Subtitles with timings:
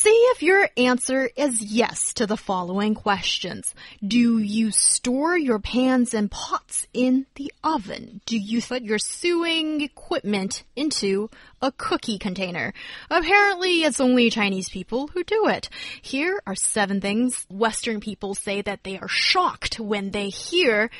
[0.00, 3.74] See if your answer is yes to the following questions.
[4.06, 8.20] Do you store your pans and pots in the oven?
[8.24, 11.30] Do you put your sewing equipment into
[11.60, 12.74] a cookie container?
[13.10, 15.68] Apparently, it's only Chinese people who do it.
[16.00, 20.90] Here are seven things Western people say that they are shocked when they hear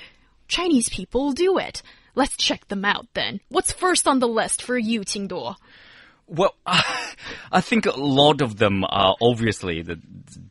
[0.49, 1.83] Chinese people do it.
[2.17, 3.39] Let's check them out then.
[3.49, 5.55] What's first on the list for you, Qingduo?
[6.29, 9.97] Well, I think a lot of them are obviously the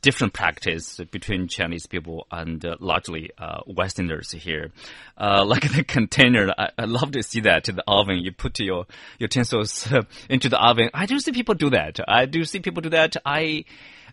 [0.01, 4.71] different practice between Chinese people and uh, largely uh, Westerners here.
[5.17, 8.17] Uh, like the container, I, I, love to see that in the oven.
[8.17, 8.87] You put your
[9.19, 10.89] utensils uh, into the oven.
[10.95, 11.99] I do see people do that.
[12.07, 13.15] I do see people do that.
[13.23, 13.65] I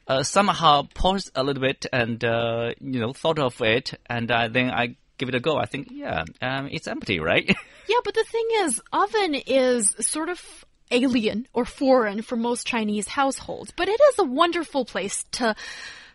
[0.07, 4.71] uh, somehow paused a little bit and uh, you know thought of it, and then
[4.71, 5.57] I give it a go.
[5.57, 7.47] I think, yeah, um, it's empty, right?
[7.89, 13.09] yeah, but the thing is, oven is sort of alien or foreign for most Chinese
[13.09, 15.55] households, but it is a wonderful place to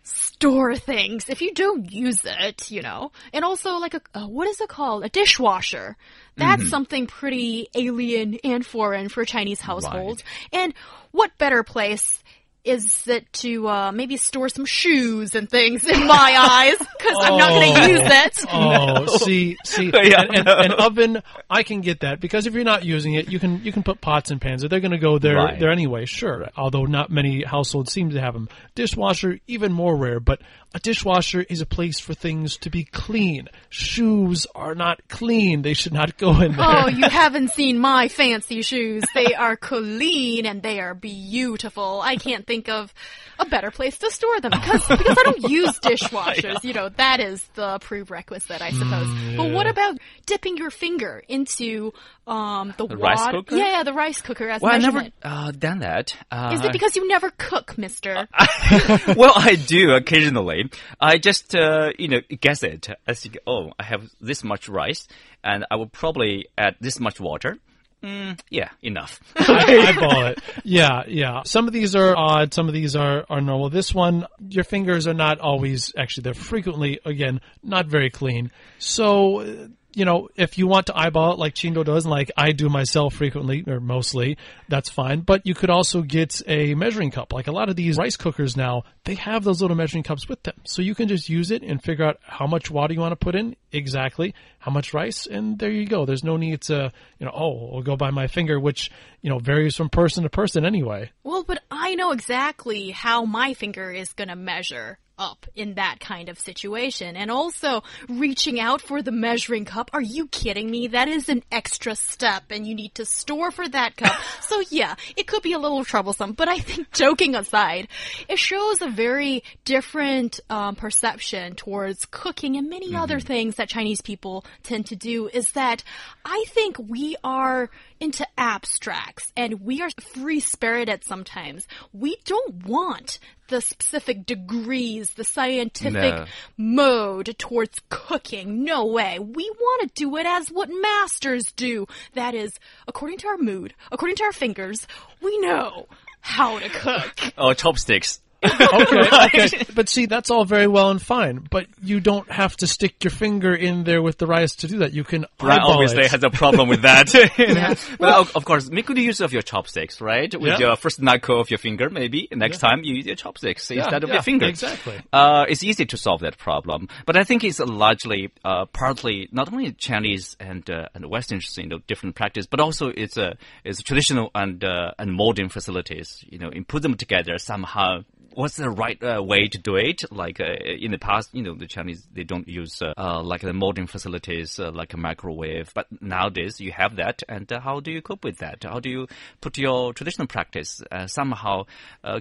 [0.02, 3.12] store things if you don't use it, you know.
[3.32, 5.04] And also like a uh, what is it called?
[5.04, 5.96] A dishwasher.
[6.36, 6.70] That's mm -hmm.
[6.70, 10.22] something pretty alien and foreign for Chinese households.
[10.22, 10.62] Right.
[10.62, 10.74] And
[11.12, 12.22] what better place
[12.64, 17.22] is it to uh, maybe store some shoes and things in my eyes because oh.
[17.22, 18.44] I'm not going to use it.
[18.52, 19.06] Oh, no.
[19.06, 20.56] see, see, yeah, an, no.
[20.56, 23.72] an, oven, I can get that because if you're not using it, you can you
[23.72, 24.62] can put pots and pans.
[24.62, 25.58] They're going to go there right.
[25.58, 26.04] there anyway.
[26.04, 28.48] Sure, although not many households seem to have them.
[28.74, 30.40] Dishwasher, even more rare, but
[30.72, 33.48] a dishwasher is a place for things to be clean.
[33.70, 35.62] Shoes are not clean.
[35.62, 36.66] They should not go in there.
[36.66, 39.02] Oh, you haven't seen my fancy shoes.
[39.14, 42.00] They are clean and they are beautiful.
[42.02, 42.92] I can't think of
[43.38, 46.42] a better place to store them because because I don't use dishwashers.
[46.42, 46.58] yeah.
[46.64, 49.06] You know, that is the prerequisite, I suppose.
[49.06, 49.36] Mm, yeah.
[49.36, 51.92] But what about dipping your finger into
[52.26, 53.54] um, the, the rice cooker?
[53.54, 56.16] Yeah, yeah, the rice cooker as well, I've never uh, done that.
[56.28, 58.26] Uh, is it because you never cook, Mister?
[59.16, 60.70] well, I do occasionally.
[61.00, 62.88] I just uh, you know guess it.
[63.06, 65.06] I think, oh, I have this much rice,
[65.44, 67.58] and I will probably add this much water.
[68.02, 69.20] Mm, yeah, enough.
[69.36, 70.40] I, ball it.
[70.64, 71.42] Yeah, yeah.
[71.44, 72.54] Some of these are odd.
[72.54, 73.68] Some of these are, are normal.
[73.68, 78.50] This one, your fingers are not always, actually, they're frequently, again, not very clean.
[78.78, 82.52] So you know, if you want to eyeball it like Qingduo does, and like I
[82.52, 85.20] do myself frequently or mostly, that's fine.
[85.20, 87.32] But you could also get a measuring cup.
[87.32, 90.42] Like a lot of these rice cookers now, they have those little measuring cups with
[90.42, 90.54] them.
[90.64, 93.16] So you can just use it and figure out how much water you want to
[93.16, 96.06] put in exactly, how much rice, and there you go.
[96.06, 98.90] There's no need to, you know, oh, I'll go by my finger, which,
[99.22, 101.10] you know, varies from person to person anyway.
[101.24, 106.00] Well, but I know exactly how my finger is going to measure up in that
[106.00, 107.16] kind of situation.
[107.16, 109.90] And also reaching out for the measuring cup.
[109.92, 110.88] Are you kidding me?
[110.88, 114.18] That is an extra step and you need to store for that cup.
[114.40, 117.88] so yeah, it could be a little troublesome, but I think joking aside,
[118.28, 123.02] it shows a very different um, perception towards cooking and many mm -hmm.
[123.02, 125.84] other things that Chinese people tend to do is that
[126.24, 131.68] I think we are into abstracts and we are free spirited sometimes.
[131.92, 133.18] We don't want
[133.48, 136.26] the specific degrees, the scientific no.
[136.56, 138.64] mode towards cooking.
[138.64, 139.18] No way.
[139.18, 141.86] We want to do it as what masters do.
[142.14, 142.58] That is,
[142.88, 144.86] according to our mood, according to our fingers,
[145.20, 145.86] we know
[146.20, 147.32] how to cook.
[147.36, 149.64] Oh, chopsticks okay, okay.
[149.74, 151.46] But see, that's all very well and fine.
[151.50, 154.78] But you don't have to stick your finger in there with the rice to do
[154.78, 154.94] that.
[154.94, 156.10] You can Right, obviously it.
[156.10, 157.12] has a problem with that.
[157.38, 157.74] yeah.
[157.98, 160.32] Well, of, of, course, make good use of your chopsticks, right?
[160.32, 160.58] With yeah.
[160.58, 162.28] your first knuckle of your finger, maybe.
[162.32, 162.70] Next yeah.
[162.70, 164.46] time you use your chopsticks instead of your finger.
[164.46, 165.00] Exactly.
[165.12, 166.88] Uh, it's easy to solve that problem.
[167.04, 171.66] But I think it's largely, uh, partly, not only Chinese and, uh, and Western, you
[171.66, 176.24] know, different practice, but also it's a, it's a traditional and, uh, and modern facilities,
[176.26, 178.02] you know, and put them together somehow
[178.40, 180.02] what's the right uh, way to do it?
[180.10, 183.42] Like uh, in the past, you know, the Chinese they don't use uh, uh like
[183.42, 187.22] the modern facilities uh, like a microwave, but nowadays you have that.
[187.28, 188.64] And uh, how do you cope with that?
[188.64, 189.06] How do you
[189.40, 191.64] put your traditional practice somehow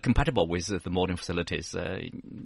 [0.02, 1.76] compatible with the modern facilities?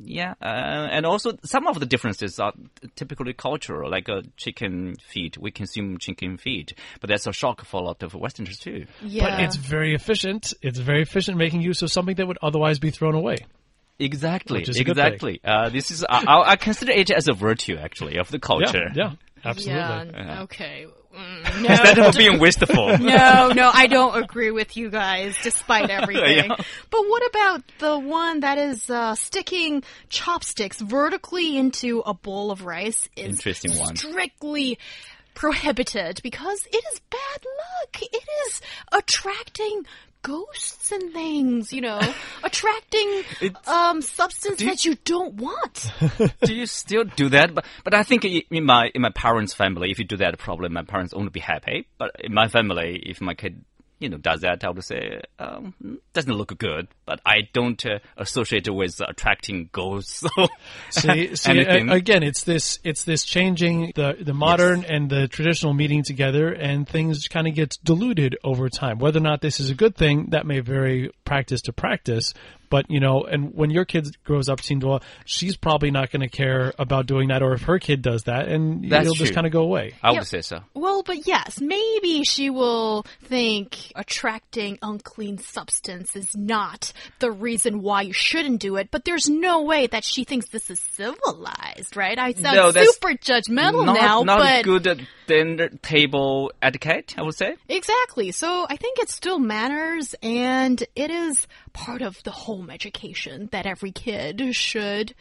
[0.03, 2.53] yeah, and also some of the differences are
[2.95, 5.37] typically cultural, like chicken feet.
[5.37, 8.85] We consume chicken feet, but that's a shock for a lot of Westerners too.
[9.01, 9.29] Yeah.
[9.29, 10.53] But it's very efficient.
[10.61, 13.37] It's very efficient making use of something that would otherwise be thrown away.
[14.03, 15.39] Exactly, exactly.
[15.43, 18.89] Uh, this is I, I, consider it as a virtue actually of the culture.
[18.93, 19.11] Yeah, yeah.
[19.45, 20.13] Absolutely.
[20.13, 20.41] Yeah.
[20.43, 20.87] Okay.
[21.13, 22.07] Mm, Instead no.
[22.07, 22.87] of being wasteful.
[22.97, 26.49] no, no, I don't agree with you guys, despite everything.
[26.49, 26.55] Yeah.
[26.89, 32.65] But what about the one that is uh, sticking chopsticks vertically into a bowl of
[32.65, 33.07] rice?
[33.15, 33.95] Is Interesting one.
[33.95, 34.79] Strictly
[35.35, 38.01] prohibited because it is bad luck.
[38.01, 38.61] It is
[38.91, 39.85] attracting
[40.23, 41.99] ghosts and things, you know,
[42.43, 45.91] attracting It's- um substance you- that you don't want.
[46.41, 47.53] do you still do that?
[47.53, 50.69] But but I think in my in my parents' family, if you do that, probably
[50.69, 51.87] my parents won't be happy.
[51.99, 53.63] But in my family, if my kid
[54.03, 55.73] you know does that, I would say um,
[56.11, 56.89] doesn't look good.
[57.05, 60.19] But I don't uh, associate it with attracting ghosts.
[60.19, 60.47] So
[60.89, 66.03] See, see again, it's this it's this changing the the modern and the traditional meeting
[66.03, 68.99] together, and things kind of gets diluted over time.
[68.99, 72.33] Whether or not this is a good thing, that may vary practice to practice.
[72.73, 76.21] But you know, and when your kid grows up, seeing well, she's probably not going
[76.21, 79.35] to care about doing that, or if her kid does that, and That's it'll just
[79.35, 79.93] kind of go away.
[80.01, 80.25] I would Yep.
[80.25, 80.61] say so.
[80.73, 88.01] Well, but yes, maybe she will think attracting unclean substance is not the reason why
[88.01, 92.17] you shouldn't do it, but there's no way that she thinks this is civilized, right?
[92.17, 94.97] I sound No, super judgmental not now, not but good at
[95.27, 97.13] dinner table etiquette.
[97.17, 97.55] I would say.
[97.69, 98.31] exactly.
[98.31, 102.31] So I think it's still manners and it is part of the
[102.63, 105.13] home education that every kid should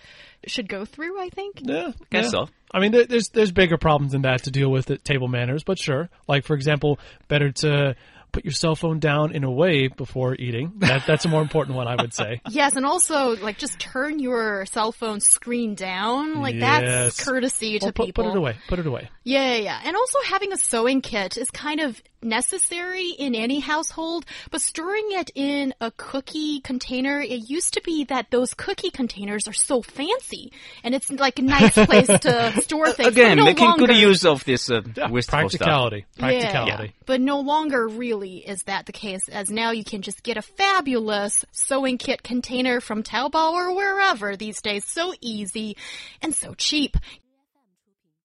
[0.46, 1.60] should go through, I think.
[1.62, 2.30] Yeah, Guess yeah.
[2.30, 2.48] so.
[2.72, 5.64] I mean, there, there's there's bigger problems than that to deal with at table manners,
[5.64, 6.08] but sure.
[6.28, 6.98] Like for example,
[7.28, 7.94] better to
[8.32, 10.72] put your cell phone down in a way before eating.
[10.78, 12.40] That that's a more important one, I would say.
[12.48, 16.40] Yes, and also like just turn your cell phone screen down.
[16.40, 17.14] Like Yes.
[17.16, 18.24] that's courtesy to Well, put, people.
[18.24, 18.56] put it away.
[18.68, 19.10] Put it away.
[19.24, 19.80] Yeah, yeah, yeah.
[19.84, 25.06] And also having a sewing kit is kind of necessary in any household, but storing
[25.10, 29.82] it in a cookie container, it used to be that those cookie containers are so
[29.82, 30.52] fancy
[30.84, 33.08] and it's like a nice place to store things.
[33.08, 35.50] Again, no making longer, good use of this uh, Yeah, wasteful stuff.
[35.60, 36.06] practicality.
[36.16, 36.94] Yeah, Practicality.
[37.06, 40.42] But no longer really is that the case, as now you can just get a
[40.42, 44.84] fabulous sewing kit container from Taobao or wherever these days.
[44.84, 45.76] So easy
[46.20, 46.96] and so cheap.